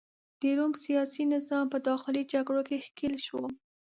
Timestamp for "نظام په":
1.33-1.77